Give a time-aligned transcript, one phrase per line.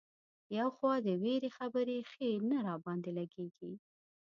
[0.57, 3.71] یو خو دا د وېرې خبرې ښې نه را باندې لګېږي.